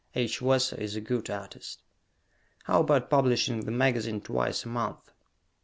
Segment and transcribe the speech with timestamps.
[0.15, 0.41] H.
[0.41, 1.83] Wesso is a good artist.
[2.63, 5.11] How about publishing the magazine twice a month?